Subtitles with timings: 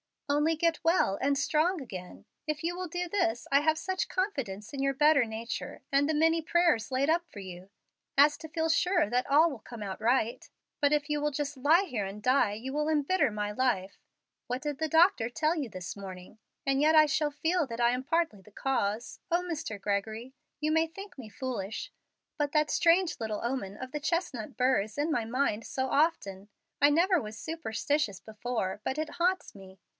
[0.27, 2.25] Only get well and strong again.
[2.47, 6.13] If you will do this, I have such confidence in your better nature, and the
[6.13, 7.69] many prayers laid up for you,
[8.17, 10.49] as to feel sure that all will come out right.
[10.79, 13.99] But if you will just lie here and die, you will imbitter my life.
[14.47, 16.39] What did the doctor tell you this morning?
[16.65, 19.19] And yet I shall feel that I am partly the cause.
[19.29, 19.79] O, Mr.
[19.79, 21.91] Gregory, you may think me foolish,
[22.39, 26.47] but that strange little omen of the chestnut burr is in my mind so often!
[26.81, 29.77] I never was superstitious before, but it haunts me.